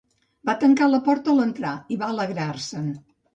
Va 0.49 0.53
tancar 0.61 0.87
la 0.93 0.99
porta 1.07 1.31
al 1.35 1.43
entrar 1.43 1.75
i 1.97 1.99
va 2.05 2.09
alegrar-se'n. 2.15 2.91